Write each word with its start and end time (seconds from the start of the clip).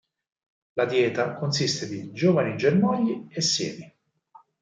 La 0.77 0.85
dieta 0.87 1.35
consiste 1.35 1.87
di 1.87 2.11
giovani 2.11 2.57
germogli 2.57 3.27
e 3.29 3.39
semi. 3.39 3.95